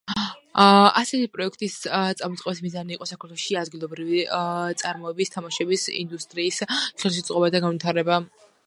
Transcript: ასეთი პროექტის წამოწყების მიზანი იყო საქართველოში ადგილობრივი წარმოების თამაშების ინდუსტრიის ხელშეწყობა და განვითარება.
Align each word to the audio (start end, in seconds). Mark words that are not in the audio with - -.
ასეთი 0.61 1.27
პროექტის 1.35 1.75
წამოწყების 1.81 2.61
მიზანი 2.67 2.97
იყო 2.97 3.09
საქართველოში 3.11 3.59
ადგილობრივი 3.63 4.25
წარმოების 4.83 5.35
თამაშების 5.37 5.87
ინდუსტრიის 6.03 6.63
ხელშეწყობა 6.81 7.57
და 7.57 7.65
განვითარება. 7.69 8.23